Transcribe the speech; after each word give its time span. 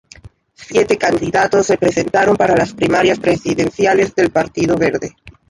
Siete 0.55 0.97
candidatos 0.97 1.67
se 1.67 1.77
presentaron 1.77 2.35
para 2.35 2.57
las 2.57 2.73
primarias 2.73 3.19
presidenciales 3.19 4.15
del 4.15 4.31
Partido 4.31 4.75
Verde. 4.75 5.15